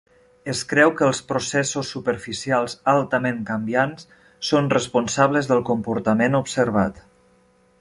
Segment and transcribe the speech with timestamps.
[0.51, 4.09] Es creu que els processos superficials altament canviants
[4.53, 6.99] són responsables del comportament observat.